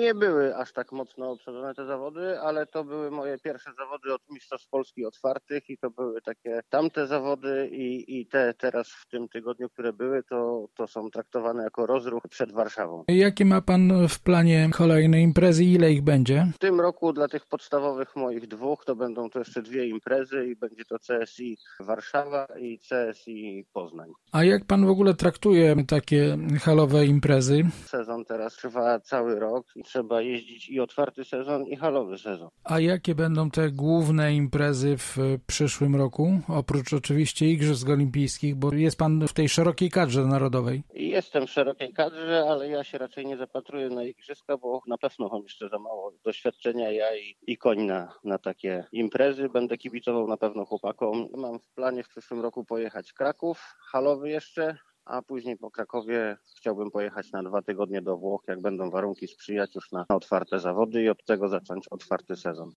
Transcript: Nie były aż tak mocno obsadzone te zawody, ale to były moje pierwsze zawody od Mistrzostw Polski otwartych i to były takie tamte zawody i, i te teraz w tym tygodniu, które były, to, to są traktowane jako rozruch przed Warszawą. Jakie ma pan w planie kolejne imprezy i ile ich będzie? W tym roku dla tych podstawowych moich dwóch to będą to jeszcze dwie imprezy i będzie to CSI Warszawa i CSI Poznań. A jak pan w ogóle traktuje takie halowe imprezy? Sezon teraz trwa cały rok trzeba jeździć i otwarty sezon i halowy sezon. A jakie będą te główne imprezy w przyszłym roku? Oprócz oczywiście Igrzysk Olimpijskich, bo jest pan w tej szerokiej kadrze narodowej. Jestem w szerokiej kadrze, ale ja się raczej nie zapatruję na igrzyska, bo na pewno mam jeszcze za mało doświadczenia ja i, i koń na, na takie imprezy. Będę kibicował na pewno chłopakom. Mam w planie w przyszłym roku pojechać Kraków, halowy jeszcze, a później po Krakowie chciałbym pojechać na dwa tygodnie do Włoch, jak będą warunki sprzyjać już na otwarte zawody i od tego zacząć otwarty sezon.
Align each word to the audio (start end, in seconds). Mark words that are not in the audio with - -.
Nie 0.00 0.14
były 0.14 0.56
aż 0.56 0.72
tak 0.72 0.92
mocno 0.92 1.30
obsadzone 1.30 1.74
te 1.74 1.86
zawody, 1.86 2.40
ale 2.40 2.66
to 2.66 2.84
były 2.84 3.10
moje 3.10 3.38
pierwsze 3.38 3.70
zawody 3.78 4.14
od 4.14 4.20
Mistrzostw 4.30 4.68
Polski 4.68 5.06
otwartych 5.06 5.70
i 5.70 5.78
to 5.78 5.90
były 5.90 6.22
takie 6.22 6.60
tamte 6.68 7.06
zawody 7.06 7.68
i, 7.72 8.20
i 8.20 8.26
te 8.26 8.54
teraz 8.54 8.88
w 8.88 9.06
tym 9.08 9.28
tygodniu, 9.28 9.68
które 9.68 9.92
były, 9.92 10.22
to, 10.22 10.68
to 10.74 10.86
są 10.86 11.10
traktowane 11.10 11.62
jako 11.62 11.86
rozruch 11.86 12.22
przed 12.30 12.52
Warszawą. 12.52 13.04
Jakie 13.08 13.44
ma 13.44 13.60
pan 13.60 14.08
w 14.08 14.20
planie 14.20 14.70
kolejne 14.72 15.20
imprezy 15.20 15.64
i 15.64 15.72
ile 15.72 15.92
ich 15.92 16.02
będzie? 16.02 16.46
W 16.54 16.58
tym 16.58 16.80
roku 16.80 17.12
dla 17.12 17.28
tych 17.28 17.46
podstawowych 17.46 18.16
moich 18.16 18.48
dwóch 18.48 18.84
to 18.84 18.96
będą 18.96 19.30
to 19.30 19.38
jeszcze 19.38 19.62
dwie 19.62 19.86
imprezy 19.86 20.46
i 20.46 20.56
będzie 20.56 20.84
to 20.84 20.96
CSI 20.98 21.58
Warszawa 21.80 22.46
i 22.60 22.78
CSI 22.78 23.66
Poznań. 23.72 24.10
A 24.32 24.44
jak 24.44 24.64
pan 24.64 24.86
w 24.86 24.90
ogóle 24.90 25.14
traktuje 25.14 25.76
takie 25.88 26.38
halowe 26.60 27.06
imprezy? 27.06 27.62
Sezon 27.84 28.24
teraz 28.24 28.56
trwa 28.56 29.00
cały 29.00 29.40
rok 29.40 29.66
trzeba 29.86 30.22
jeździć 30.22 30.68
i 30.68 30.80
otwarty 30.80 31.24
sezon 31.24 31.66
i 31.66 31.76
halowy 31.76 32.18
sezon. 32.18 32.48
A 32.64 32.80
jakie 32.80 33.14
będą 33.14 33.50
te 33.50 33.70
główne 33.70 34.34
imprezy 34.34 34.96
w 34.96 35.16
przyszłym 35.46 35.96
roku? 35.96 36.40
Oprócz 36.48 36.92
oczywiście 36.92 37.46
Igrzysk 37.46 37.88
Olimpijskich, 37.88 38.54
bo 38.56 38.74
jest 38.74 38.98
pan 38.98 39.28
w 39.28 39.32
tej 39.32 39.48
szerokiej 39.48 39.90
kadrze 39.90 40.26
narodowej. 40.26 40.82
Jestem 40.94 41.46
w 41.46 41.50
szerokiej 41.50 41.92
kadrze, 41.92 42.44
ale 42.50 42.68
ja 42.68 42.84
się 42.84 42.98
raczej 42.98 43.26
nie 43.26 43.36
zapatruję 43.36 43.88
na 43.88 44.04
igrzyska, 44.04 44.56
bo 44.56 44.82
na 44.86 44.98
pewno 44.98 45.28
mam 45.28 45.42
jeszcze 45.42 45.68
za 45.68 45.78
mało 45.78 46.12
doświadczenia 46.24 46.90
ja 46.90 47.16
i, 47.16 47.36
i 47.46 47.56
koń 47.56 47.82
na, 47.82 48.12
na 48.24 48.38
takie 48.38 48.84
imprezy. 48.92 49.48
Będę 49.48 49.78
kibicował 49.78 50.28
na 50.28 50.36
pewno 50.36 50.64
chłopakom. 50.64 51.28
Mam 51.36 51.58
w 51.58 51.68
planie 51.74 52.02
w 52.04 52.08
przyszłym 52.08 52.40
roku 52.40 52.64
pojechać 52.64 53.12
Kraków, 53.12 53.76
halowy 53.78 54.30
jeszcze, 54.30 54.78
a 55.06 55.22
później 55.22 55.56
po 55.56 55.70
Krakowie 55.70 56.36
chciałbym 56.56 56.90
pojechać 56.90 57.32
na 57.32 57.42
dwa 57.42 57.62
tygodnie 57.62 58.02
do 58.02 58.16
Włoch, 58.16 58.42
jak 58.48 58.60
będą 58.60 58.90
warunki 58.90 59.28
sprzyjać 59.28 59.74
już 59.74 59.92
na 59.92 60.04
otwarte 60.08 60.60
zawody 60.60 61.02
i 61.02 61.08
od 61.08 61.24
tego 61.24 61.48
zacząć 61.48 61.88
otwarty 61.88 62.36
sezon. 62.36 62.72